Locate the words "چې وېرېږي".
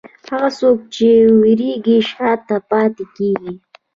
0.95-1.97